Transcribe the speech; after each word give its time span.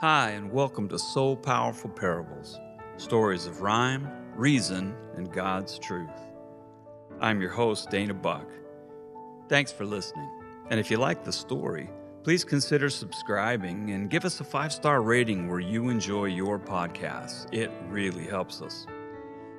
Hi, 0.00 0.30
and 0.30 0.52
welcome 0.52 0.88
to 0.90 0.96
So 0.96 1.34
Powerful 1.34 1.90
Parables 1.90 2.60
stories 2.98 3.46
of 3.46 3.62
rhyme, 3.62 4.08
reason, 4.36 4.94
and 5.16 5.32
God's 5.32 5.76
truth. 5.76 6.20
I'm 7.20 7.40
your 7.40 7.50
host, 7.50 7.90
Dana 7.90 8.14
Buck. 8.14 8.46
Thanks 9.48 9.72
for 9.72 9.84
listening. 9.84 10.30
And 10.70 10.78
if 10.78 10.88
you 10.88 10.98
like 10.98 11.24
the 11.24 11.32
story, 11.32 11.90
please 12.22 12.44
consider 12.44 12.88
subscribing 12.88 13.90
and 13.90 14.08
give 14.08 14.24
us 14.24 14.38
a 14.38 14.44
five 14.44 14.72
star 14.72 15.02
rating 15.02 15.48
where 15.48 15.58
you 15.58 15.88
enjoy 15.88 16.26
your 16.26 16.60
podcasts. 16.60 17.52
It 17.52 17.72
really 17.88 18.24
helps 18.24 18.62
us. 18.62 18.86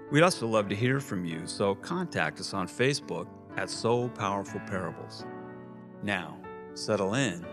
We'd 0.09 0.23
also 0.23 0.47
love 0.47 0.69
to 0.69 0.75
hear 0.75 1.01
from 1.01 1.25
you, 1.25 1.47
so 1.47 1.75
contact 1.75 2.39
us 2.39 2.53
on 2.53 2.69
Facebook 2.69 3.27
at 3.57 3.69
So 3.69 4.07
Powerful 4.07 4.61
Parables. 4.61 5.25
Now, 6.01 6.37
settle 6.75 7.15
in 7.15 7.45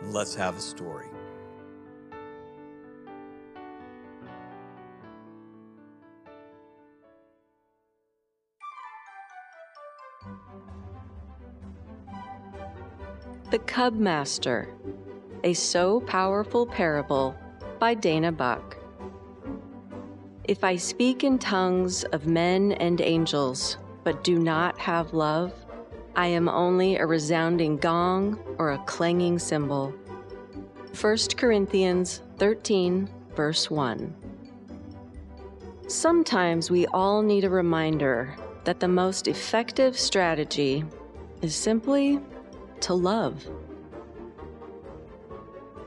and 0.00 0.12
let's 0.12 0.34
have 0.34 0.56
a 0.56 0.60
story. 0.60 1.13
The 13.54 13.60
Cub 13.60 13.94
Master, 13.94 14.68
a 15.44 15.54
so 15.54 16.00
powerful 16.00 16.66
parable 16.66 17.36
by 17.78 17.94
Dana 17.94 18.32
Buck. 18.32 18.76
If 20.42 20.64
I 20.64 20.74
speak 20.74 21.22
in 21.22 21.38
tongues 21.38 22.02
of 22.02 22.26
men 22.26 22.72
and 22.72 23.00
angels, 23.00 23.76
but 24.02 24.24
do 24.24 24.40
not 24.40 24.76
have 24.80 25.14
love, 25.14 25.52
I 26.16 26.26
am 26.26 26.48
only 26.48 26.96
a 26.96 27.06
resounding 27.06 27.76
gong 27.76 28.40
or 28.58 28.72
a 28.72 28.84
clanging 28.86 29.38
cymbal. 29.38 29.94
1 31.00 31.16
Corinthians 31.36 32.22
13, 32.38 33.08
verse 33.36 33.70
1. 33.70 34.16
Sometimes 35.86 36.72
we 36.72 36.88
all 36.88 37.22
need 37.22 37.44
a 37.44 37.50
reminder 37.50 38.34
that 38.64 38.80
the 38.80 38.88
most 38.88 39.28
effective 39.28 39.96
strategy 39.96 40.82
is 41.40 41.54
simply 41.54 42.18
to 42.80 42.94
love. 42.94 43.46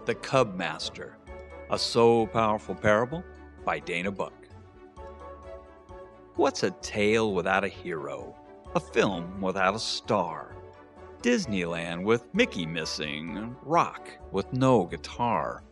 The 0.05 0.15
Cub 0.15 0.55
Master, 0.55 1.17
a 1.69 1.77
so 1.77 2.27
powerful 2.27 2.75
parable 2.75 3.23
by 3.65 3.79
Dana 3.79 4.11
Buck. 4.11 4.33
What's 6.35 6.63
a 6.63 6.71
tale 6.81 7.33
without 7.33 7.63
a 7.63 7.67
hero? 7.67 8.35
A 8.75 8.79
film 8.79 9.41
without 9.41 9.75
a 9.75 9.79
star? 9.79 10.55
Disneyland 11.21 12.03
with 12.03 12.33
Mickey 12.33 12.65
missing, 12.65 13.55
rock 13.63 14.09
with 14.31 14.53
no 14.53 14.85
guitar, 14.85 15.63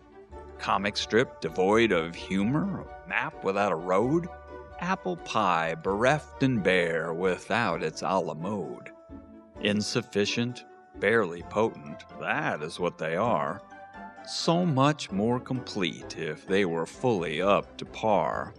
comic 0.58 0.98
strip 0.98 1.40
devoid 1.40 1.92
of 1.92 2.16
humor, 2.16 2.86
map 3.08 3.44
without 3.44 3.72
a 3.72 3.76
road, 3.76 4.28
apple 4.80 5.18
pie 5.18 5.76
bereft 5.76 6.44
and 6.44 6.64
bare 6.64 7.14
without 7.14 7.84
its 7.84 8.02
a 8.02 8.20
la 8.20 8.34
mode. 8.34 8.90
Insufficient, 9.62 10.66
barely 11.00 11.44
potent, 11.44 12.04
that 12.20 12.62
is 12.62 12.80
what 12.80 12.98
they 12.98 13.16
are. 13.16 13.62
So 14.28 14.66
much 14.66 15.12
more 15.12 15.40
complete 15.40 16.18
if 16.18 16.48
they 16.48 16.66
were 16.66 16.86
fully 16.86 17.42
up 17.42 17.78
to 17.78 17.86
par. 17.86 18.54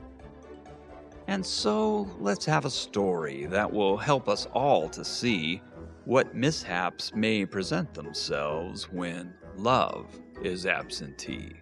And 1.27 1.45
so 1.45 2.09
let's 2.21 2.45
have 2.45 2.65
a 2.65 2.71
story 2.71 3.47
that 3.47 3.73
will 3.73 3.97
help 3.97 4.29
us 4.29 4.47
all 4.53 4.89
to 4.91 5.05
see 5.05 5.61
what 6.05 6.37
mishaps 6.37 7.13
may 7.15 7.45
present 7.45 7.93
themselves 7.95 8.85
when 8.93 9.35
love 9.57 10.07
is 10.43 10.67
absentee. 10.67 11.53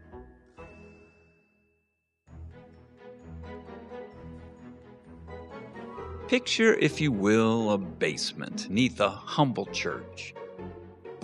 Picture, 6.28 6.74
if 6.74 7.00
you 7.00 7.12
will, 7.12 7.72
a 7.72 7.78
basement 7.78 8.68
neath 8.68 9.00
a 9.00 9.08
humble 9.08 9.66
church. 9.66 10.34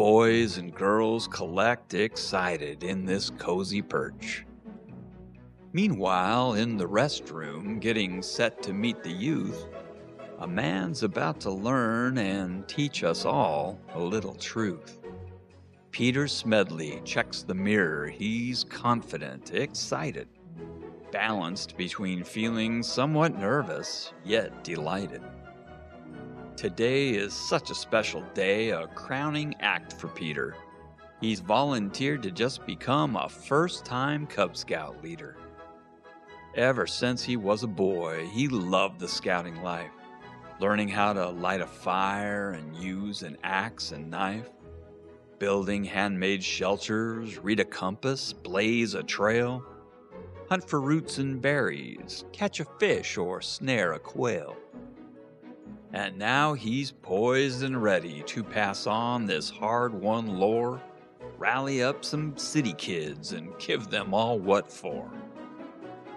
Boys 0.00 0.56
and 0.56 0.74
girls 0.74 1.28
collect 1.28 1.92
excited 1.92 2.84
in 2.84 3.04
this 3.04 3.28
cozy 3.36 3.82
perch. 3.82 4.46
Meanwhile, 5.74 6.54
in 6.54 6.78
the 6.78 6.88
restroom, 6.88 7.78
getting 7.80 8.22
set 8.22 8.62
to 8.62 8.72
meet 8.72 9.02
the 9.02 9.12
youth, 9.12 9.66
a 10.38 10.48
man's 10.48 11.02
about 11.02 11.38
to 11.40 11.50
learn 11.50 12.16
and 12.16 12.66
teach 12.66 13.04
us 13.04 13.26
all 13.26 13.78
a 13.92 14.00
little 14.00 14.34
truth. 14.36 15.00
Peter 15.90 16.26
Smedley 16.26 17.02
checks 17.04 17.42
the 17.42 17.54
mirror. 17.54 18.06
He's 18.06 18.64
confident, 18.64 19.52
excited, 19.52 20.28
balanced 21.12 21.76
between 21.76 22.24
feeling 22.24 22.82
somewhat 22.82 23.38
nervous 23.38 24.14
yet 24.24 24.64
delighted. 24.64 25.20
Today 26.60 27.12
is 27.12 27.32
such 27.32 27.71
a 27.71 27.75
special 27.75 28.22
day, 28.34 28.69
a 28.69 28.87
crowning 28.88 29.54
act 29.60 29.94
for 29.94 30.09
Peter. 30.09 30.54
He's 31.19 31.41
volunteered 31.41 32.22
to 32.22 32.31
just 32.31 32.66
become 32.66 33.16
a 33.16 33.31
first 33.31 33.87
time 33.87 34.26
Cub 34.26 34.54
Scout 34.54 35.03
leader. 35.03 35.38
Ever 36.54 36.87
since 36.87 37.25
he 37.25 37.38
was 37.38 37.62
a 37.62 37.66
boy, 37.66 38.26
he 38.26 38.47
loved 38.47 39.00
the 39.00 39.09
scouting 39.09 39.62
life, 39.62 39.91
learning 40.60 40.91
how 40.91 41.15
to 41.15 41.31
light 41.31 41.62
a 41.62 41.66
fire 41.66 42.50
and 42.50 42.77
use 42.77 43.22
an 43.22 43.38
axe 43.42 43.92
and 43.92 44.10
knife, 44.10 44.50
building 45.38 45.82
handmade 45.82 46.44
shelters, 46.44 47.38
read 47.38 47.60
a 47.60 47.65
compass, 47.65 48.34
blaze 48.34 48.92
a 48.92 49.03
trail, 49.03 49.65
hunt 50.50 50.69
for 50.69 50.82
roots 50.82 51.16
and 51.16 51.41
berries, 51.41 52.27
catch 52.32 52.60
a 52.60 52.66
fish, 52.78 53.16
or 53.16 53.41
snare 53.41 53.94
a 53.94 53.98
quail. 53.98 54.54
And 55.92 56.18
now 56.18 56.54
he's 56.54 56.92
poised 56.92 57.64
and 57.64 57.82
ready 57.82 58.22
to 58.22 58.44
pass 58.44 58.86
on 58.86 59.26
this 59.26 59.50
hard 59.50 59.92
won 59.92 60.38
lore, 60.38 60.80
rally 61.36 61.82
up 61.82 62.04
some 62.04 62.36
city 62.36 62.74
kids, 62.74 63.32
and 63.32 63.58
give 63.58 63.88
them 63.88 64.14
all 64.14 64.38
what 64.38 64.70
for. 64.70 65.10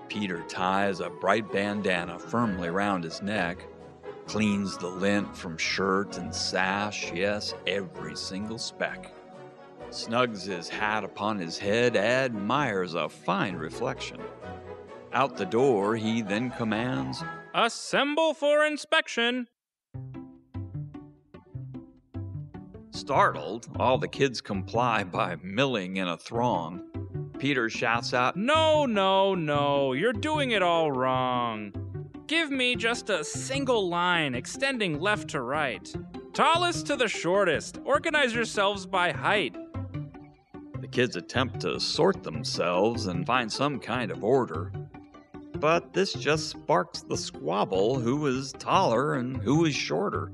Peter 0.10 0.44
ties 0.48 1.00
a 1.00 1.10
bright 1.10 1.52
bandana 1.52 2.20
firmly 2.20 2.70
round 2.70 3.04
his 3.04 3.24
neck, 3.24 3.66
cleans 4.28 4.78
the 4.78 4.88
lint 4.88 5.36
from 5.36 5.58
shirt 5.58 6.20
and 6.20 6.34
sash, 6.34 7.12
yes, 7.12 7.56
every 7.66 8.16
single 8.16 8.60
speck. 8.60 9.12
Snugs 9.90 10.46
his 10.46 10.70
hat 10.70 11.04
upon 11.04 11.40
his 11.40 11.58
head, 11.58 11.98
admires 11.98 12.94
a 12.94 13.10
fine 13.10 13.56
reflection. 13.56 14.20
Out 15.14 15.36
the 15.36 15.46
door, 15.46 15.96
he 15.96 16.22
then 16.22 16.52
commands, 16.52 17.24
Assemble 17.56 18.34
for 18.34 18.66
inspection! 18.66 19.48
Startled, 22.94 23.68
all 23.80 23.98
the 23.98 24.08
kids 24.08 24.40
comply 24.40 25.04
by 25.04 25.36
milling 25.42 25.98
in 25.98 26.08
a 26.08 26.16
throng. 26.16 26.84
Peter 27.40 27.68
shouts 27.68 28.14
out, 28.14 28.38
No, 28.38 28.86
no, 28.86 29.34
no, 29.34 29.94
you're 29.94 30.14
doing 30.14 30.52
it 30.52 30.62
all 30.62 30.92
wrong. 30.92 31.74
Give 32.28 32.52
me 32.52 32.76
just 32.76 33.10
a 33.10 33.24
single 33.24 33.90
line 33.90 34.36
extending 34.36 35.00
left 35.02 35.30
to 35.30 35.42
right. 35.42 35.92
Tallest 36.34 36.86
to 36.86 36.96
the 36.96 37.08
shortest. 37.08 37.80
Organize 37.84 38.36
yourselves 38.36 38.86
by 38.86 39.12
height. 39.12 39.56
The 40.80 40.88
kids 40.88 41.16
attempt 41.16 41.62
to 41.62 41.80
sort 41.80 42.22
themselves 42.22 43.08
and 43.08 43.26
find 43.26 43.52
some 43.52 43.80
kind 43.80 44.12
of 44.12 44.24
order. 44.24 44.72
But 45.56 45.94
this 45.94 46.14
just 46.14 46.50
sparks 46.50 47.02
the 47.02 47.18
squabble 47.18 48.00
who 48.00 48.28
is 48.28 48.54
taller 48.54 49.16
and 49.16 49.38
who 49.38 49.66
is 49.66 49.74
shorter. 49.74 50.32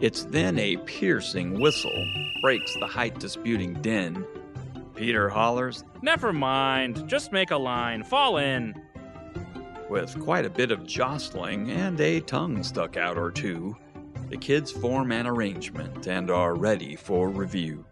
It's 0.00 0.24
then 0.24 0.58
a 0.58 0.76
piercing 0.78 1.60
whistle 1.60 2.12
breaks 2.42 2.74
the 2.80 2.86
height 2.86 3.18
disputing 3.18 3.74
din. 3.74 4.26
Peter 4.94 5.28
hollers, 5.28 5.84
Never 6.02 6.32
mind, 6.32 7.08
just 7.08 7.32
make 7.32 7.50
a 7.50 7.56
line. 7.56 8.02
Fall 8.02 8.38
in. 8.38 8.74
With 9.88 10.18
quite 10.20 10.44
a 10.44 10.50
bit 10.50 10.70
of 10.70 10.86
jostling 10.86 11.70
and 11.70 12.00
a 12.00 12.20
tongue 12.20 12.62
stuck 12.62 12.96
out 12.96 13.16
or 13.16 13.30
two, 13.30 13.76
the 14.28 14.36
kids 14.36 14.72
form 14.72 15.12
an 15.12 15.26
arrangement 15.26 16.06
and 16.06 16.30
are 16.30 16.54
ready 16.54 16.96
for 16.96 17.28
review. 17.28 17.84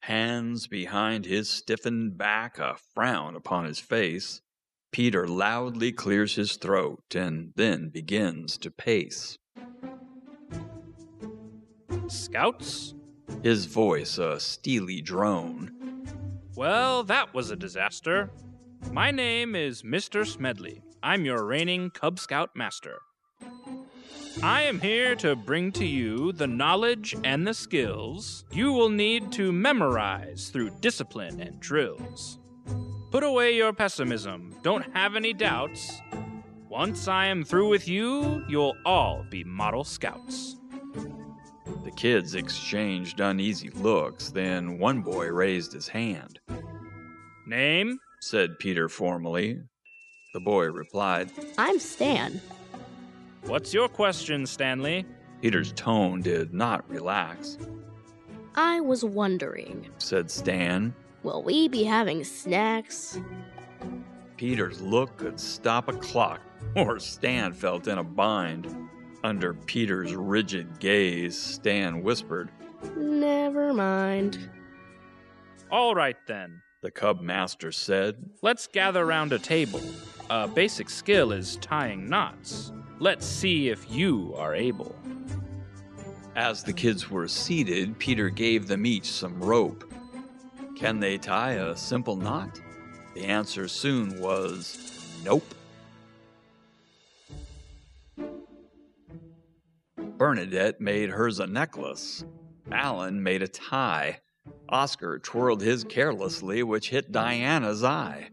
Hands 0.00 0.66
behind 0.68 1.26
his 1.26 1.48
stiffened 1.48 2.16
back, 2.16 2.58
a 2.58 2.76
frown 2.94 3.34
upon 3.34 3.64
his 3.64 3.80
face, 3.80 4.40
Peter 4.92 5.26
loudly 5.26 5.90
clears 5.90 6.36
his 6.36 6.56
throat 6.56 7.02
and 7.14 7.52
then 7.56 7.88
begins 7.88 8.56
to 8.58 8.70
pace. 8.70 9.38
Scouts? 12.10 12.94
His 13.42 13.66
voice 13.66 14.18
a 14.18 14.38
steely 14.40 15.00
drone. 15.00 15.72
Well, 16.54 17.02
that 17.04 17.34
was 17.34 17.50
a 17.50 17.56
disaster. 17.56 18.30
My 18.92 19.10
name 19.10 19.54
is 19.54 19.82
Mr. 19.82 20.26
Smedley. 20.26 20.82
I'm 21.02 21.24
your 21.24 21.44
reigning 21.44 21.90
Cub 21.90 22.18
Scout 22.18 22.50
master. 22.54 23.00
I 24.42 24.62
am 24.62 24.80
here 24.80 25.14
to 25.16 25.34
bring 25.34 25.72
to 25.72 25.84
you 25.84 26.32
the 26.32 26.46
knowledge 26.46 27.16
and 27.24 27.46
the 27.46 27.54
skills 27.54 28.44
you 28.52 28.72
will 28.72 28.90
need 28.90 29.32
to 29.32 29.50
memorize 29.50 30.50
through 30.50 30.70
discipline 30.80 31.40
and 31.40 31.58
drills. 31.58 32.38
Put 33.10 33.22
away 33.22 33.56
your 33.56 33.72
pessimism, 33.72 34.54
don't 34.62 34.92
have 34.94 35.16
any 35.16 35.32
doubts. 35.32 36.00
Once 36.68 37.08
I 37.08 37.26
am 37.26 37.44
through 37.44 37.68
with 37.68 37.88
you, 37.88 38.44
you'll 38.48 38.76
all 38.84 39.24
be 39.30 39.42
model 39.44 39.84
scouts. 39.84 40.56
The 41.96 42.02
kids 42.02 42.34
exchanged 42.34 43.20
uneasy 43.20 43.70
looks, 43.70 44.28
then 44.28 44.78
one 44.78 45.00
boy 45.00 45.28
raised 45.28 45.72
his 45.72 45.88
hand. 45.88 46.40
Name? 47.46 47.98
said 48.20 48.58
Peter 48.58 48.90
formally. 48.90 49.62
The 50.34 50.40
boy 50.40 50.66
replied, 50.66 51.30
I'm 51.56 51.78
Stan. 51.78 52.38
What's 53.46 53.72
your 53.72 53.88
question, 53.88 54.44
Stanley? 54.44 55.06
Peter's 55.40 55.72
tone 55.72 56.20
did 56.20 56.52
not 56.52 56.86
relax. 56.90 57.56
I 58.56 58.78
was 58.80 59.02
wondering, 59.02 59.88
said 59.96 60.30
Stan. 60.30 60.94
will 61.22 61.42
we 61.42 61.66
be 61.66 61.84
having 61.84 62.24
snacks? 62.24 63.18
Peter's 64.36 64.82
look 64.82 65.16
could 65.16 65.40
stop 65.40 65.88
a 65.88 65.94
clock, 65.94 66.42
or 66.76 67.00
Stan 67.00 67.54
felt 67.54 67.88
in 67.88 67.96
a 67.96 68.04
bind. 68.04 68.85
Under 69.26 69.54
Peter's 69.54 70.14
rigid 70.14 70.78
gaze, 70.78 71.36
Stan 71.36 72.04
whispered, 72.04 72.48
Never 72.96 73.74
mind. 73.74 74.48
All 75.68 75.96
right 75.96 76.16
then. 76.28 76.62
The 76.80 76.92
cub 76.92 77.20
master 77.20 77.72
said, 77.72 78.30
Let's 78.40 78.68
gather 78.68 79.04
round 79.04 79.32
a 79.32 79.40
table. 79.40 79.80
A 80.30 80.46
basic 80.46 80.88
skill 80.88 81.32
is 81.32 81.56
tying 81.56 82.08
knots. 82.08 82.70
Let's 83.00 83.26
see 83.26 83.68
if 83.68 83.90
you 83.90 84.32
are 84.38 84.54
able. 84.54 84.94
As 86.36 86.62
the 86.62 86.72
kids 86.72 87.10
were 87.10 87.26
seated, 87.26 87.98
Peter 87.98 88.30
gave 88.30 88.68
them 88.68 88.86
each 88.86 89.10
some 89.10 89.40
rope. 89.40 89.92
Can 90.76 91.00
they 91.00 91.18
tie 91.18 91.54
a 91.54 91.76
simple 91.76 92.14
knot? 92.14 92.60
The 93.14 93.24
answer 93.24 93.66
soon 93.66 94.20
was 94.20 95.18
nope. 95.24 95.52
Bernadette 100.16 100.80
made 100.80 101.10
hers 101.10 101.40
a 101.40 101.46
necklace. 101.46 102.24
Alan 102.72 103.22
made 103.22 103.42
a 103.42 103.48
tie. 103.48 104.20
Oscar 104.68 105.18
twirled 105.18 105.60
his 105.60 105.84
carelessly, 105.84 106.62
which 106.62 106.90
hit 106.90 107.12
Diana's 107.12 107.84
eye. 107.84 108.30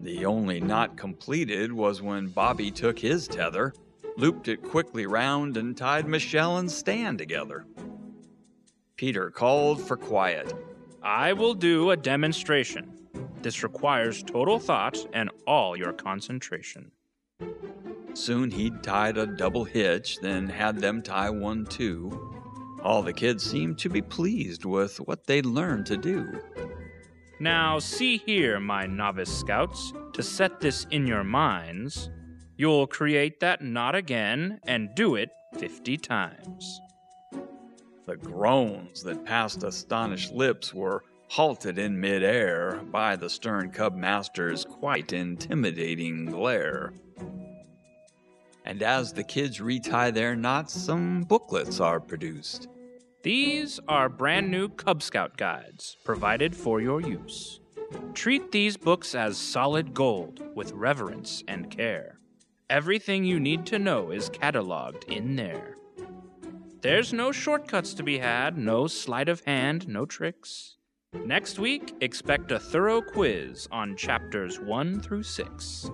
The 0.00 0.24
only 0.24 0.60
knot 0.60 0.96
completed 0.96 1.72
was 1.72 2.00
when 2.00 2.28
Bobby 2.28 2.70
took 2.70 2.98
his 2.98 3.26
tether, 3.26 3.72
looped 4.16 4.48
it 4.48 4.62
quickly 4.62 5.06
round, 5.06 5.56
and 5.56 5.76
tied 5.76 6.06
Michelle 6.06 6.58
and 6.58 6.70
Stan 6.70 7.16
together. 7.16 7.66
Peter 8.96 9.30
called 9.30 9.82
for 9.82 9.96
quiet. 9.96 10.54
I 11.02 11.32
will 11.32 11.54
do 11.54 11.90
a 11.90 11.96
demonstration. 11.96 12.92
This 13.42 13.62
requires 13.62 14.22
total 14.22 14.58
thought 14.58 15.04
and 15.12 15.30
all 15.46 15.76
your 15.76 15.92
concentration. 15.92 16.92
Soon 18.14 18.50
he'd 18.50 18.82
tied 18.82 19.18
a 19.18 19.26
double 19.26 19.64
hitch, 19.64 20.18
then 20.20 20.48
had 20.48 20.78
them 20.78 21.02
tie 21.02 21.30
one 21.30 21.66
too. 21.66 22.32
All 22.82 23.02
the 23.02 23.12
kids 23.12 23.42
seemed 23.42 23.78
to 23.78 23.88
be 23.88 24.02
pleased 24.02 24.64
with 24.64 24.98
what 24.98 25.26
they'd 25.26 25.46
learned 25.46 25.86
to 25.86 25.96
do. 25.96 26.40
Now, 27.40 27.80
see 27.80 28.18
here, 28.18 28.60
my 28.60 28.86
novice 28.86 29.36
scouts, 29.36 29.92
to 30.12 30.22
set 30.22 30.60
this 30.60 30.86
in 30.90 31.06
your 31.06 31.24
minds, 31.24 32.08
you'll 32.56 32.86
create 32.86 33.40
that 33.40 33.62
knot 33.62 33.96
again 33.96 34.60
and 34.64 34.94
do 34.94 35.16
it 35.16 35.30
50 35.58 35.96
times. 35.96 36.80
The 38.06 38.16
groans 38.16 39.02
that 39.02 39.24
passed 39.24 39.64
astonished 39.64 40.32
lips 40.32 40.72
were 40.72 41.02
halted 41.28 41.78
in 41.78 41.98
midair 41.98 42.80
by 42.92 43.16
the 43.16 43.30
stern 43.30 43.70
cub 43.70 43.96
master's 43.96 44.64
quite 44.64 45.12
intimidating 45.12 46.26
glare. 46.26 46.92
And 48.64 48.82
as 48.82 49.12
the 49.12 49.24
kids 49.24 49.60
retie 49.60 50.10
their 50.10 50.34
knots, 50.34 50.74
some 50.74 51.22
booklets 51.22 51.80
are 51.80 52.00
produced. 52.00 52.68
These 53.22 53.80
are 53.88 54.08
brand 54.08 54.50
new 54.50 54.68
Cub 54.68 55.02
Scout 55.02 55.36
guides 55.36 55.96
provided 56.04 56.54
for 56.54 56.80
your 56.80 57.00
use. 57.00 57.60
Treat 58.14 58.52
these 58.52 58.76
books 58.76 59.14
as 59.14 59.36
solid 59.36 59.94
gold 59.94 60.42
with 60.54 60.72
reverence 60.72 61.42
and 61.48 61.70
care. 61.70 62.18
Everything 62.70 63.24
you 63.24 63.38
need 63.38 63.66
to 63.66 63.78
know 63.78 64.10
is 64.10 64.30
cataloged 64.30 65.04
in 65.04 65.36
there. 65.36 65.76
There's 66.80 67.12
no 67.12 67.32
shortcuts 67.32 67.94
to 67.94 68.02
be 68.02 68.18
had, 68.18 68.58
no 68.58 68.86
sleight 68.86 69.28
of 69.28 69.40
hand, 69.44 69.88
no 69.88 70.04
tricks. 70.04 70.76
Next 71.24 71.58
week, 71.58 71.94
expect 72.00 72.52
a 72.52 72.58
thorough 72.58 73.00
quiz 73.00 73.68
on 73.70 73.96
chapters 73.96 74.60
1 74.60 75.00
through 75.00 75.22
6. 75.22 75.90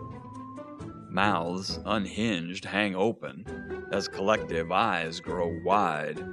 Mouths 1.11 1.81
unhinged 1.85 2.65
hang 2.65 2.95
open 2.95 3.45
as 3.91 4.07
collective 4.07 4.71
eyes 4.71 5.19
grow 5.19 5.61
wide. 5.65 6.25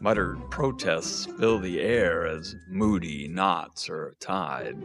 Muttered 0.00 0.38
protests 0.50 1.26
fill 1.38 1.60
the 1.60 1.80
air 1.80 2.26
as 2.26 2.56
moody 2.68 3.28
knots 3.28 3.88
are 3.88 4.16
tied. 4.18 4.76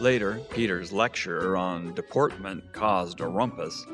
Later, 0.00 0.40
Peter's 0.50 0.92
lecture 0.92 1.56
on 1.56 1.92
deportment 1.94 2.72
caused 2.72 3.20
a 3.20 3.26
rumpus, 3.26 3.84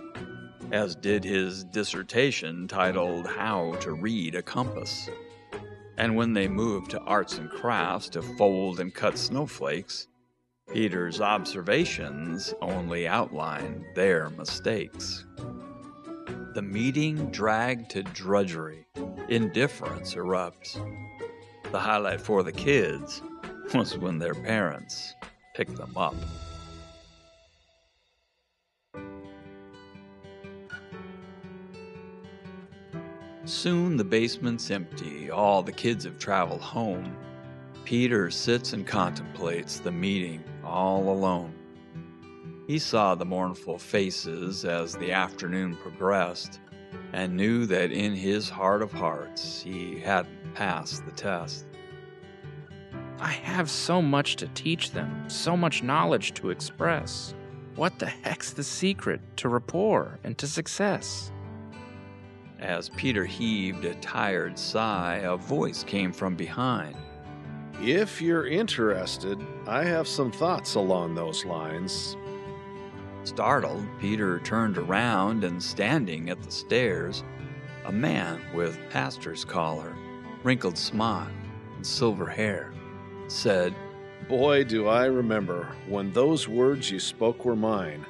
as 0.70 0.94
did 0.94 1.24
his 1.24 1.64
dissertation 1.64 2.68
titled 2.68 3.26
How 3.26 3.72
to 3.80 3.92
Read 3.92 4.34
a 4.34 4.42
Compass. 4.42 5.08
And 5.96 6.14
when 6.14 6.34
they 6.34 6.46
moved 6.46 6.90
to 6.90 7.00
arts 7.00 7.38
and 7.38 7.48
crafts 7.48 8.10
to 8.10 8.22
fold 8.22 8.80
and 8.80 8.94
cut 8.94 9.16
snowflakes, 9.16 10.08
Peter's 10.72 11.20
observations 11.20 12.52
only 12.60 13.06
outlined 13.06 13.84
their 13.94 14.30
mistakes. 14.30 15.24
The 16.54 16.62
meeting 16.62 17.30
dragged 17.30 17.90
to 17.90 18.02
drudgery. 18.02 18.86
Indifference 19.28 20.14
erupts. 20.14 20.74
The 21.70 21.78
highlight 21.78 22.20
for 22.20 22.42
the 22.42 22.52
kids 22.52 23.22
was 23.74 23.96
when 23.96 24.18
their 24.18 24.34
parents 24.34 25.14
picked 25.54 25.76
them 25.76 25.96
up. 25.96 26.14
Soon 33.44 33.96
the 33.96 34.04
basement's 34.04 34.70
empty. 34.72 35.30
All 35.30 35.62
the 35.62 35.72
kids 35.72 36.04
have 36.04 36.18
traveled 36.18 36.60
home. 36.60 37.16
Peter 37.84 38.30
sits 38.30 38.72
and 38.72 38.84
contemplates 38.84 39.78
the 39.78 39.92
meeting 39.92 40.42
all 40.66 41.08
alone. 41.10 41.54
He 42.66 42.78
saw 42.78 43.14
the 43.14 43.24
mournful 43.24 43.78
faces 43.78 44.64
as 44.64 44.96
the 44.96 45.12
afternoon 45.12 45.76
progressed 45.76 46.60
and 47.12 47.36
knew 47.36 47.66
that 47.66 47.92
in 47.92 48.12
his 48.12 48.48
heart 48.48 48.82
of 48.82 48.92
hearts 48.92 49.62
he 49.62 50.00
hadn't 50.00 50.54
passed 50.54 51.04
the 51.04 51.12
test. 51.12 51.66
I 53.18 53.30
have 53.30 53.70
so 53.70 54.02
much 54.02 54.36
to 54.36 54.48
teach 54.48 54.90
them, 54.90 55.24
so 55.28 55.56
much 55.56 55.82
knowledge 55.82 56.34
to 56.34 56.50
express. 56.50 57.34
What 57.76 57.98
the 57.98 58.06
heck's 58.06 58.52
the 58.52 58.64
secret 58.64 59.20
to 59.36 59.48
rapport 59.48 60.18
and 60.24 60.36
to 60.38 60.46
success? 60.46 61.30
As 62.58 62.88
Peter 62.90 63.24
heaved 63.24 63.84
a 63.84 63.94
tired 63.96 64.58
sigh, 64.58 65.16
a 65.24 65.36
voice 65.36 65.84
came 65.84 66.12
from 66.12 66.34
behind. 66.36 66.96
If 67.80 68.22
you're 68.22 68.46
interested, 68.46 69.38
I 69.66 69.84
have 69.84 70.08
some 70.08 70.32
thoughts 70.32 70.76
along 70.76 71.14
those 71.14 71.44
lines. 71.44 72.16
Startled, 73.24 73.84
Peter 74.00 74.38
turned 74.40 74.78
around 74.78 75.44
and 75.44 75.62
standing 75.62 76.30
at 76.30 76.42
the 76.42 76.50
stairs, 76.50 77.22
a 77.84 77.92
man 77.92 78.40
with 78.54 78.78
pastor's 78.88 79.44
collar, 79.44 79.94
wrinkled 80.42 80.78
smock, 80.78 81.28
and 81.76 81.86
silver 81.86 82.26
hair, 82.26 82.72
said, 83.28 83.74
Boy, 84.26 84.64
do 84.64 84.88
I 84.88 85.04
remember 85.04 85.70
when 85.86 86.12
those 86.12 86.48
words 86.48 86.90
you 86.90 86.98
spoke 86.98 87.44
were 87.44 87.56
mine. 87.56 88.06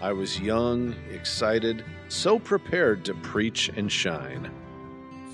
I 0.00 0.12
was 0.12 0.40
young, 0.40 0.94
excited, 1.12 1.84
so 2.08 2.38
prepared 2.38 3.04
to 3.04 3.14
preach 3.14 3.68
and 3.76 3.92
shine. 3.92 4.50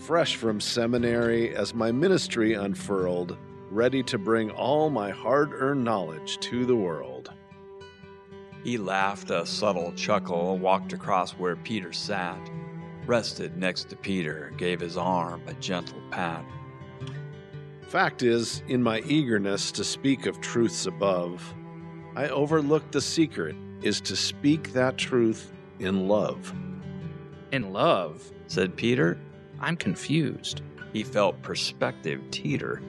Fresh 0.03 0.37
from 0.37 0.61
seminary 0.61 1.55
as 1.55 1.73
my 1.73 1.93
ministry 1.93 2.55
unfurled, 2.55 3.39
ready 3.71 4.03
to 4.05 4.19
bring 4.19 4.51
all 4.51 4.91
my 4.91 5.11
hard 5.11 5.53
earned 5.53 5.85
knowledge 5.85 6.39
to 6.39 6.65
the 6.65 6.77
world. 6.77 7.33
He 8.63 8.79
laughed 8.79 9.31
a 9.31 9.47
subtle 9.47 9.93
chuckle, 9.93 10.59
walked 10.59 10.93
across 10.93 11.33
where 11.33 11.57
Peter 11.57 11.93
sat, 11.93 12.51
rested 13.07 13.57
next 13.57 13.89
to 13.91 13.97
Peter, 13.97 14.53
gave 14.57 14.81
his 14.81 14.97
arm 14.97 15.43
a 15.47 15.55
gentle 15.55 16.03
pat. 16.11 16.45
Fact 17.83 18.23
is, 18.23 18.63
in 18.67 18.83
my 18.83 19.01
eagerness 19.01 19.71
to 19.73 19.85
speak 19.85 20.27
of 20.27 20.41
truths 20.41 20.87
above, 20.87 21.55
I 22.17 22.29
overlooked 22.29 22.93
the 22.93 23.01
secret 23.01 23.55
is 23.83 24.01
to 24.03 24.17
speak 24.17 24.73
that 24.73 24.99
truth 24.99 25.53
in 25.79 26.09
love. 26.09 26.53
In 27.53 27.73
love, 27.73 28.33
said 28.49 28.77
Peter. 28.77 29.19
I'm 29.61 29.77
confused. 29.77 30.63
He 30.93 31.03
felt 31.03 31.41
perspective 31.43 32.21
teeter. 32.31 32.83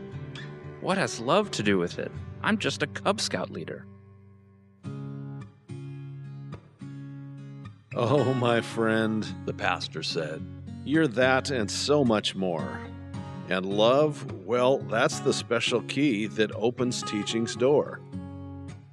What 0.88 0.98
has 0.98 1.20
love 1.20 1.52
to 1.52 1.64
do 1.64 1.78
with 1.78 2.00
it? 2.00 2.10
I'm 2.42 2.58
just 2.58 2.82
a 2.82 2.88
Cub 2.88 3.20
Scout 3.20 3.50
leader. 3.50 3.86
Oh, 7.94 8.34
my 8.36 8.62
friend, 8.62 9.28
The 9.46 9.54
pastor 9.54 10.02
said. 10.02 10.42
you're 10.86 11.10
that 11.10 11.52
and 11.52 11.70
so 11.70 12.06
much 12.06 12.36
more. 12.36 12.80
And 13.50 13.66
love, 13.66 14.32
well, 14.46 14.78
that's 14.78 15.20
the 15.20 15.34
special 15.34 15.82
key 15.82 16.26
that 16.28 16.56
opens 16.56 17.04
teaching's 17.04 17.58
door. 17.58 18.00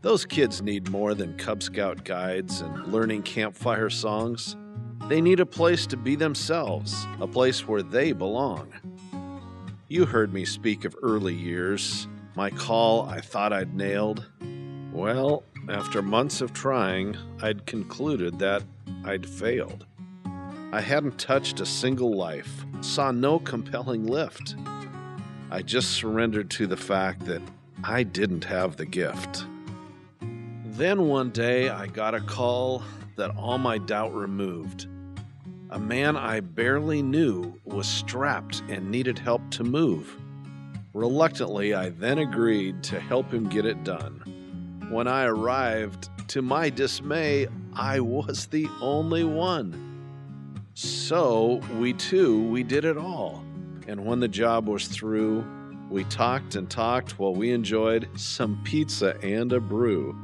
Those 0.01 0.27
kids 0.27 0.63
need 0.63 0.91
more 0.91 1.15
than 1.15 1.37
Cub 1.37 1.63
Scout 1.63 2.03
guides 2.03 2.61
and 2.61 2.89
learning 2.89 3.23
campfire 3.23 3.89
songs. 3.89 4.57
They 5.09 5.21
need 5.21 5.39
a 5.39 5.47
place 5.47 5.87
to 5.87 5.97
be 5.97 6.17
themselves, 6.17 7.07
a 7.21 7.29
place 7.29 7.69
where 7.69 7.85
they 7.85 8.11
belong. 8.11 8.73
You 9.95 10.07
heard 10.07 10.35
me 10.35 10.45
speak 10.45 10.85
of 10.85 10.97
early 11.05 11.35
years, 11.35 12.09
my 12.35 12.51
call 12.51 13.09
I 13.09 13.21
thought 13.21 13.53
I'd 13.53 13.77
nailed. 13.77 14.27
Well, 14.93 15.45
after 15.69 16.03
months 16.03 16.41
of 16.41 16.53
trying, 16.53 17.17
I'd 17.41 17.65
concluded 17.65 18.41
that 18.41 18.65
I'd 19.05 19.25
failed. 19.25 19.87
I 20.73 20.81
hadn't 20.81 21.17
touched 21.21 21.61
a 21.61 21.65
single 21.65 22.13
life, 22.17 22.67
saw 22.81 23.13
no 23.13 23.39
compelling 23.39 24.05
lift. 24.05 24.57
I 25.53 25.63
just 25.63 25.93
surrendered 25.93 26.51
to 26.51 26.67
the 26.67 26.77
fact 26.77 27.25
that 27.27 27.43
I 27.85 28.03
didn't 28.03 28.43
have 28.47 28.77
the 28.77 28.87
gift. 28.87 29.47
Then 30.21 31.07
one 31.07 31.31
day 31.31 31.69
I 31.69 31.87
got 31.87 32.17
a 32.17 32.21
call 32.21 32.83
that 33.15 33.37
all 33.37 33.59
my 33.59 33.79
doubt 33.79 34.13
removed. 34.13 34.89
A 35.75 35.81
man 35.81 36.17
I 36.17 36.39
barely 36.39 37.03
knew 37.03 37.59
was 37.65 37.89
strapped 37.89 38.63
and 38.69 38.93
needed 38.93 39.19
help 39.19 39.43
to 39.51 39.65
move. 39.65 40.17
Reluctantly, 40.93 41.75
I 41.75 41.89
then 41.89 42.19
agreed 42.19 42.85
to 42.85 43.01
help 43.01 43.35
him 43.35 43.49
get 43.49 43.67
it 43.67 43.83
done. 43.83 44.87
When 44.89 45.09
I 45.09 45.25
arrived, 45.25 46.11
to 46.29 46.43
my 46.43 46.71
dismay, 46.71 47.49
I 47.75 47.99
was 47.99 48.47
the 48.47 48.69
only 48.81 49.25
one. 49.25 50.63
So, 50.75 51.61
we 51.77 51.93
two, 51.95 52.49
we 52.51 52.63
did 52.63 52.85
it 52.85 52.97
all. 52.97 53.43
And 53.89 54.07
when 54.07 54.21
the 54.21 54.29
job 54.29 54.69
was 54.69 54.87
through, 54.87 55.45
we 55.91 56.05
talked 56.05 56.55
and 56.55 56.71
talked 56.71 57.19
while 57.19 57.35
we 57.35 57.51
enjoyed 57.51 58.09
some 58.15 58.61
pizza 58.63 59.19
and 59.25 59.53
a 59.53 59.59
brew. 59.59 60.17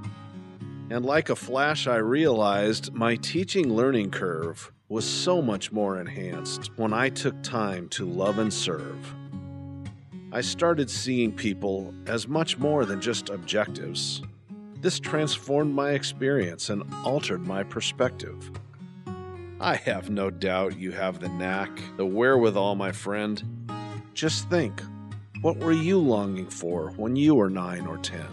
And 0.90 1.04
like 1.04 1.28
a 1.28 1.34
flash, 1.34 1.88
I 1.88 1.96
realized 1.96 2.94
my 2.94 3.16
teaching 3.16 3.74
learning 3.74 4.12
curve 4.12 4.70
was 4.90 5.08
so 5.08 5.40
much 5.40 5.70
more 5.70 6.00
enhanced 6.00 6.76
when 6.76 6.92
I 6.92 7.08
took 7.08 7.40
time 7.44 7.88
to 7.90 8.04
love 8.04 8.40
and 8.40 8.52
serve. 8.52 9.14
I 10.32 10.40
started 10.40 10.90
seeing 10.90 11.30
people 11.32 11.94
as 12.06 12.26
much 12.26 12.58
more 12.58 12.84
than 12.84 13.00
just 13.00 13.30
objectives. 13.30 14.20
This 14.80 14.98
transformed 14.98 15.72
my 15.72 15.92
experience 15.92 16.70
and 16.70 16.82
altered 17.04 17.46
my 17.46 17.62
perspective. 17.62 18.50
I 19.60 19.76
have 19.76 20.10
no 20.10 20.28
doubt 20.28 20.76
you 20.76 20.90
have 20.90 21.20
the 21.20 21.28
knack, 21.28 21.70
the 21.96 22.06
wherewithal, 22.06 22.74
my 22.74 22.90
friend. 22.90 23.68
Just 24.12 24.50
think 24.50 24.82
what 25.40 25.56
were 25.58 25.72
you 25.72 25.98
longing 25.98 26.50
for 26.50 26.90
when 26.96 27.14
you 27.14 27.36
were 27.36 27.48
nine 27.48 27.86
or 27.86 27.98
ten? 27.98 28.26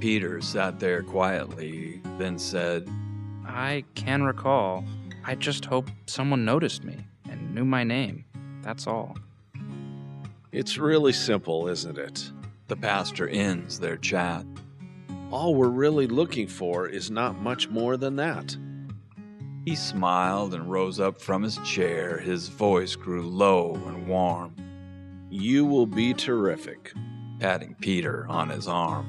Peter 0.00 0.40
sat 0.40 0.80
there 0.80 1.02
quietly, 1.02 2.00
then 2.16 2.38
said, 2.38 2.88
I 3.52 3.84
can 3.94 4.22
recall. 4.22 4.84
I 5.24 5.34
just 5.34 5.64
hope 5.64 5.90
someone 6.06 6.44
noticed 6.44 6.84
me 6.84 6.96
and 7.28 7.54
knew 7.54 7.64
my 7.64 7.84
name. 7.84 8.24
That's 8.62 8.86
all. 8.86 9.16
It's 10.52 10.78
really 10.78 11.12
simple, 11.12 11.68
isn't 11.68 11.98
it? 11.98 12.30
The 12.68 12.76
pastor 12.76 13.28
ends 13.28 13.78
their 13.78 13.96
chat. 13.96 14.44
All 15.30 15.54
we're 15.54 15.68
really 15.68 16.06
looking 16.06 16.46
for 16.46 16.86
is 16.88 17.10
not 17.10 17.40
much 17.40 17.68
more 17.68 17.96
than 17.96 18.16
that. 18.16 18.56
He 19.64 19.76
smiled 19.76 20.54
and 20.54 20.70
rose 20.70 20.98
up 20.98 21.20
from 21.20 21.42
his 21.42 21.58
chair. 21.58 22.18
His 22.18 22.48
voice 22.48 22.96
grew 22.96 23.22
low 23.22 23.74
and 23.86 24.06
warm, 24.08 24.54
You 25.28 25.64
will 25.66 25.86
be 25.86 26.14
terrific. 26.14 26.92
patting 27.38 27.76
Peter 27.80 28.26
on 28.28 28.48
his 28.48 28.66
arm. 28.68 29.06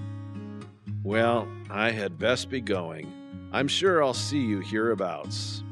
Well, 1.04 1.48
I 1.70 1.92
had 1.92 2.18
best 2.20 2.50
be 2.50 2.62
going. 2.62 3.12
I'm 3.54 3.68
sure 3.68 4.02
I'll 4.02 4.14
see 4.14 4.40
you 4.40 4.62
hereabouts. 4.62 5.64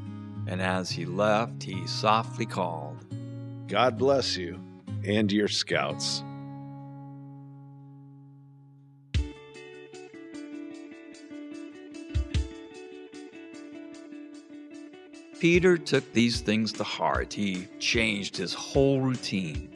And 0.46 0.60
as 0.60 0.90
he 0.90 1.06
left, 1.06 1.62
he 1.62 1.86
softly 1.86 2.44
called, 2.44 2.98
God 3.68 3.96
bless 3.96 4.36
you 4.36 4.60
and 5.04 5.32
your 5.32 5.48
scouts. 5.48 6.22
Peter 15.38 15.78
took 15.78 16.12
these 16.12 16.42
things 16.42 16.72
to 16.74 16.84
heart. 16.84 17.32
He 17.32 17.66
changed 17.78 18.36
his 18.36 18.52
whole 18.52 19.00
routine. 19.00 19.70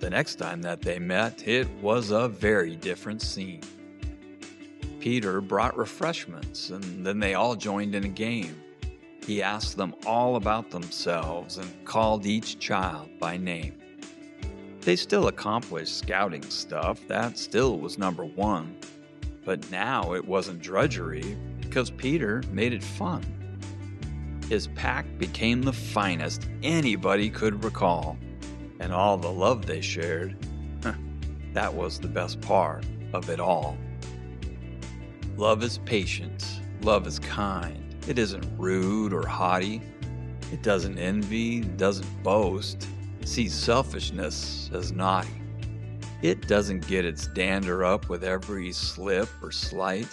The 0.00 0.10
next 0.10 0.34
time 0.34 0.60
that 0.62 0.82
they 0.82 0.98
met, 0.98 1.48
it 1.48 1.66
was 1.80 2.10
a 2.10 2.28
very 2.28 2.76
different 2.76 3.22
scene. 3.22 3.62
Peter 5.00 5.40
brought 5.40 5.76
refreshments, 5.76 6.70
and 6.70 7.06
then 7.06 7.20
they 7.20 7.34
all 7.34 7.54
joined 7.54 7.94
in 7.94 8.04
a 8.04 8.08
game. 8.08 8.60
He 9.24 9.42
asked 9.42 9.76
them 9.76 9.94
all 10.06 10.36
about 10.36 10.70
themselves 10.70 11.58
and 11.58 11.84
called 11.84 12.26
each 12.26 12.58
child 12.58 13.10
by 13.20 13.36
name. 13.36 13.74
They 14.80 14.96
still 14.96 15.28
accomplished 15.28 15.98
scouting 15.98 16.42
stuff, 16.42 17.06
that 17.08 17.36
still 17.36 17.78
was 17.78 17.98
number 17.98 18.24
one. 18.24 18.76
But 19.44 19.70
now 19.70 20.14
it 20.14 20.26
wasn't 20.26 20.62
drudgery 20.62 21.36
because 21.60 21.90
Peter 21.90 22.42
made 22.50 22.72
it 22.72 22.82
fun. 22.82 23.22
His 24.48 24.68
pack 24.68 25.06
became 25.18 25.62
the 25.62 25.72
finest 25.72 26.48
anybody 26.62 27.28
could 27.28 27.62
recall, 27.62 28.16
and 28.80 28.92
all 28.92 29.18
the 29.18 29.30
love 29.30 29.66
they 29.66 29.82
shared, 29.82 30.36
that 31.52 31.72
was 31.72 31.98
the 32.00 32.08
best 32.08 32.40
part 32.40 32.84
of 33.12 33.28
it 33.28 33.40
all. 33.40 33.76
Love 35.38 35.62
is 35.62 35.78
patient, 35.84 36.60
love 36.82 37.06
is 37.06 37.20
kind. 37.20 37.94
It 38.08 38.18
isn't 38.18 38.44
rude 38.58 39.12
or 39.12 39.24
haughty. 39.24 39.80
It 40.52 40.64
doesn't 40.64 40.98
envy, 40.98 41.60
doesn't 41.60 42.24
boast, 42.24 42.88
it 43.20 43.28
sees 43.28 43.54
selfishness 43.54 44.68
as 44.74 44.90
naughty. 44.90 45.40
It 46.22 46.48
doesn't 46.48 46.88
get 46.88 47.04
its 47.04 47.28
dander 47.28 47.84
up 47.84 48.08
with 48.08 48.24
every 48.24 48.72
slip 48.72 49.28
or 49.40 49.52
slight, 49.52 50.08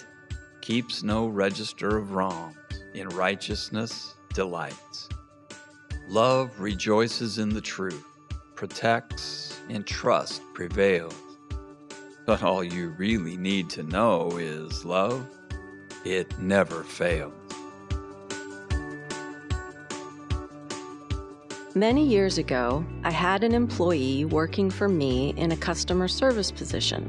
keeps 0.60 1.02
no 1.02 1.26
register 1.26 1.96
of 1.96 2.12
wrongs, 2.12 2.54
in 2.94 3.08
righteousness 3.08 4.14
delights. 4.32 5.08
Love 6.08 6.60
rejoices 6.60 7.38
in 7.38 7.48
the 7.48 7.60
truth, 7.60 8.04
protects, 8.54 9.60
and 9.68 9.84
trust 9.84 10.40
prevails. 10.54 11.25
But 12.26 12.42
all 12.42 12.64
you 12.64 12.88
really 12.98 13.36
need 13.36 13.70
to 13.70 13.84
know 13.84 14.36
is 14.36 14.84
love, 14.84 15.24
it 16.04 16.38
never 16.40 16.82
fails. 16.82 17.32
Many 21.76 22.04
years 22.04 22.38
ago, 22.38 22.84
I 23.04 23.10
had 23.10 23.44
an 23.44 23.52
employee 23.52 24.24
working 24.24 24.70
for 24.70 24.88
me 24.88 25.34
in 25.36 25.52
a 25.52 25.56
customer 25.56 26.08
service 26.08 26.50
position. 26.50 27.06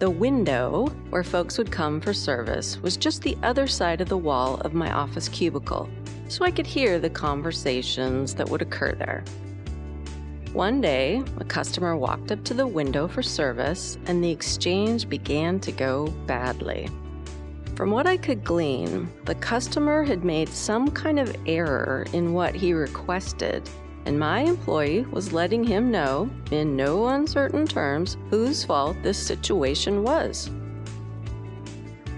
The 0.00 0.10
window 0.10 0.86
where 1.10 1.22
folks 1.22 1.56
would 1.58 1.70
come 1.70 2.00
for 2.00 2.12
service 2.12 2.82
was 2.82 2.96
just 2.96 3.22
the 3.22 3.36
other 3.44 3.68
side 3.68 4.00
of 4.00 4.08
the 4.08 4.16
wall 4.16 4.56
of 4.62 4.74
my 4.74 4.90
office 4.90 5.28
cubicle, 5.28 5.88
so 6.28 6.44
I 6.44 6.50
could 6.50 6.66
hear 6.66 6.98
the 6.98 7.10
conversations 7.10 8.34
that 8.34 8.48
would 8.48 8.62
occur 8.62 8.94
there. 8.94 9.22
One 10.52 10.82
day, 10.82 11.22
a 11.38 11.44
customer 11.44 11.96
walked 11.96 12.30
up 12.30 12.44
to 12.44 12.52
the 12.52 12.66
window 12.66 13.08
for 13.08 13.22
service, 13.22 13.96
and 14.04 14.22
the 14.22 14.30
exchange 14.30 15.08
began 15.08 15.58
to 15.60 15.72
go 15.72 16.08
badly. 16.26 16.90
From 17.74 17.90
what 17.90 18.06
I 18.06 18.18
could 18.18 18.44
glean, 18.44 19.10
the 19.24 19.34
customer 19.36 20.02
had 20.02 20.24
made 20.24 20.50
some 20.50 20.90
kind 20.90 21.18
of 21.18 21.34
error 21.46 22.04
in 22.12 22.34
what 22.34 22.54
he 22.54 22.74
requested, 22.74 23.66
and 24.04 24.18
my 24.18 24.40
employee 24.40 25.06
was 25.10 25.32
letting 25.32 25.64
him 25.64 25.90
know, 25.90 26.28
in 26.50 26.76
no 26.76 27.06
uncertain 27.06 27.66
terms, 27.66 28.18
whose 28.28 28.62
fault 28.62 28.98
this 29.02 29.16
situation 29.16 30.02
was. 30.02 30.50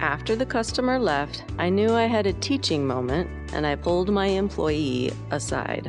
After 0.01 0.35
the 0.35 0.45
customer 0.45 0.99
left, 0.99 1.45
I 1.57 1.69
knew 1.69 1.93
I 1.93 2.07
had 2.07 2.27
a 2.27 2.33
teaching 2.33 2.85
moment, 2.85 3.31
and 3.53 3.65
I 3.65 3.77
pulled 3.77 4.11
my 4.11 4.27
employee 4.27 5.13
aside. 5.31 5.89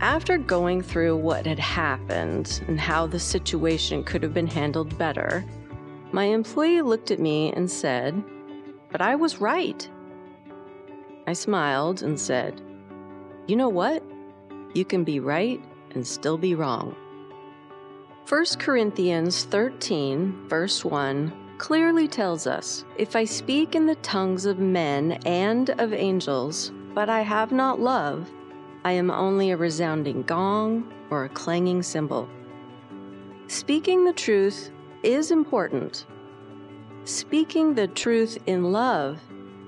After 0.00 0.36
going 0.36 0.82
through 0.82 1.16
what 1.16 1.46
had 1.46 1.58
happened 1.58 2.62
and 2.68 2.78
how 2.78 3.06
the 3.06 3.18
situation 3.18 4.04
could 4.04 4.22
have 4.22 4.34
been 4.34 4.46
handled 4.46 4.98
better, 4.98 5.42
my 6.12 6.24
employee 6.24 6.82
looked 6.82 7.10
at 7.10 7.18
me 7.18 7.50
and 7.52 7.70
said, 7.70 8.22
But 8.90 9.00
I 9.00 9.16
was 9.16 9.40
right. 9.40 9.88
I 11.26 11.32
smiled 11.32 12.02
and 12.02 12.20
said, 12.20 12.60
You 13.46 13.56
know 13.56 13.70
what? 13.70 14.02
You 14.74 14.84
can 14.84 15.02
be 15.02 15.18
right 15.18 15.62
and 15.94 16.06
still 16.06 16.36
be 16.36 16.54
wrong. 16.54 16.94
1 18.28 18.44
Corinthians 18.58 19.44
13, 19.44 20.46
verse 20.46 20.84
1, 20.84 21.32
clearly 21.56 22.06
tells 22.06 22.46
us 22.46 22.84
If 22.98 23.16
I 23.16 23.24
speak 23.24 23.74
in 23.74 23.86
the 23.86 23.94
tongues 23.96 24.44
of 24.44 24.58
men 24.58 25.12
and 25.24 25.70
of 25.80 25.94
angels, 25.94 26.70
but 26.94 27.08
I 27.08 27.22
have 27.22 27.50
not 27.50 27.80
love, 27.80 28.30
I 28.86 28.92
am 28.92 29.10
only 29.10 29.50
a 29.50 29.56
resounding 29.56 30.22
gong 30.22 30.94
or 31.10 31.24
a 31.24 31.28
clanging 31.28 31.82
cymbal. 31.82 32.28
Speaking 33.48 34.04
the 34.04 34.12
truth 34.12 34.70
is 35.02 35.32
important. 35.32 36.06
Speaking 37.02 37.74
the 37.74 37.88
truth 37.88 38.38
in 38.46 38.70
love 38.70 39.18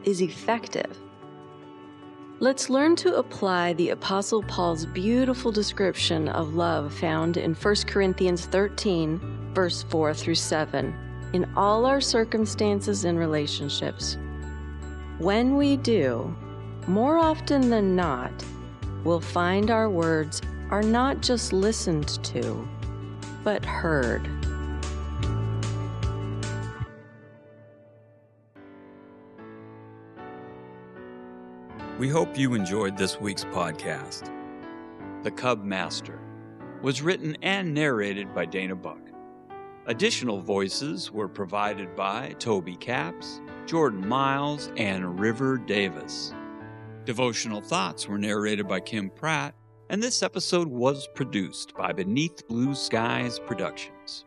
is 0.05 0.23
effective. 0.23 0.97
Let's 2.39 2.71
learn 2.71 2.95
to 2.95 3.17
apply 3.17 3.73
the 3.73 3.89
Apostle 3.89 4.45
Paul's 4.45 4.87
beautiful 4.87 5.51
description 5.51 6.29
of 6.29 6.55
love 6.55 6.95
found 6.95 7.39
in 7.39 7.55
1 7.55 7.75
Corinthians 7.89 8.47
13, 8.47 9.51
verse 9.53 9.83
4 9.83 10.15
through 10.15 10.37
7, 10.37 10.95
in 11.33 11.45
all 11.57 11.87
our 11.87 12.01
circumstances 12.01 13.05
and 13.05 13.19
relationships. 13.19 14.17
When 15.19 15.57
we 15.57 15.77
do, 15.77 16.33
more 16.87 17.19
often 17.19 17.69
than 17.69 17.97
not, 17.97 18.33
we'll 19.05 19.21
find 19.21 19.71
our 19.71 19.89
words 19.89 20.41
are 20.71 20.83
not 20.83 21.21
just 21.21 21.53
listened 21.53 22.23
to, 22.25 22.69
but 23.45 23.65
heard. 23.65 24.29
We 31.99 32.09
hope 32.09 32.39
you 32.39 32.55
enjoyed 32.55 32.97
this 32.97 33.21
week's 33.21 33.45
podcast. 33.45 34.33
The 35.25 35.33
Cub 35.33 35.65
Master 35.65 36.21
was 36.81 37.03
written 37.03 37.37
and 37.43 37.75
narrated 37.75 38.33
by 38.33 38.47
Dana 38.47 38.77
Buck. 38.77 39.01
Additional 39.87 40.41
voices 40.41 41.11
were 41.11 41.27
provided 41.27 41.97
by 41.97 42.37
Toby 42.39 42.77
Capps, 42.77 43.41
Jordan 43.67 44.07
Miles, 44.07 44.71
and 44.77 45.19
River 45.19 45.59
Davis. 45.59 46.35
Devotional 47.09 47.63
Thoughts 47.63 48.07
were 48.07 48.19
narrated 48.19 48.69
by 48.69 48.81
Kim 48.81 49.09
Pratt, 49.09 49.55
and 49.89 50.03
this 50.03 50.23
episode 50.23 50.69
was 50.69 51.09
produced 51.15 51.75
by 51.75 51.91
Beneath 51.91 52.47
Blue 52.47 52.75
Skies 52.75 53.39
Productions. 53.39 54.27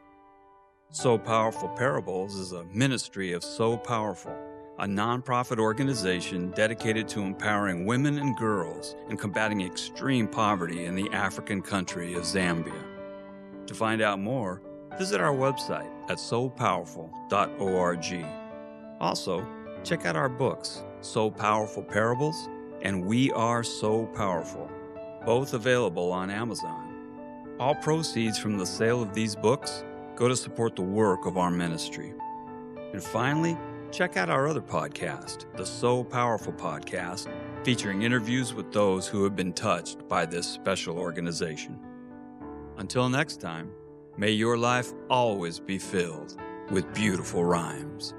So 0.89 1.15
Powerful 1.15 1.69
Parables 1.69 2.33
is 2.33 2.53
a 2.53 2.63
ministry 2.73 3.33
of 3.33 3.43
So 3.43 3.77
Powerful 3.77 4.35
a 4.79 4.87
nonprofit 4.87 5.59
organization 5.59 6.49
dedicated 6.55 7.07
to 7.09 7.21
empowering 7.21 7.85
women 7.85 8.17
and 8.17 8.35
girls 8.35 8.95
and 9.09 9.19
combating 9.19 9.61
extreme 9.61 10.27
poverty 10.27 10.85
in 10.85 10.95
the 10.95 11.07
African 11.11 11.61
country 11.61 12.15
of 12.15 12.23
Zambia. 12.23 12.83
To 13.67 13.75
find 13.75 14.01
out 14.01 14.19
more, 14.19 14.59
visit 14.97 15.21
our 15.21 15.35
website 15.35 15.91
at 16.09 16.17
sopowerful.org. 16.17 18.25
Also, 18.99 19.47
check 19.83 20.07
out 20.07 20.15
our 20.15 20.29
books, 20.29 20.83
So 21.01 21.29
Powerful 21.29 21.83
Parables 21.83 22.49
and 22.81 23.05
We 23.05 23.31
Are 23.31 23.63
So 23.63 24.05
Powerful, 24.07 24.69
both 25.25 25.53
available 25.53 26.11
on 26.11 26.29
Amazon. 26.29 26.95
All 27.59 27.75
proceeds 27.75 28.37
from 28.39 28.57
the 28.57 28.65
sale 28.65 29.01
of 29.01 29.13
these 29.13 29.35
books 29.35 29.83
go 30.15 30.27
to 30.27 30.35
support 30.35 30.75
the 30.75 30.81
work 30.81 31.25
of 31.25 31.37
our 31.37 31.51
ministry. 31.51 32.13
And 32.93 33.03
finally, 33.03 33.57
check 33.91 34.17
out 34.17 34.29
our 34.29 34.47
other 34.47 34.61
podcast, 34.61 35.45
the 35.55 35.65
So 35.65 36.03
Powerful 36.03 36.53
Podcast, 36.53 37.31
featuring 37.63 38.01
interviews 38.01 38.53
with 38.53 38.71
those 38.71 39.07
who 39.07 39.23
have 39.23 39.35
been 39.35 39.53
touched 39.53 40.07
by 40.07 40.25
this 40.25 40.47
special 40.47 40.97
organization. 40.97 41.79
Until 42.77 43.09
next 43.09 43.39
time, 43.39 43.71
may 44.17 44.31
your 44.31 44.57
life 44.57 44.91
always 45.09 45.59
be 45.59 45.77
filled 45.77 46.37
with 46.71 46.91
beautiful 46.93 47.45
rhymes. 47.45 48.13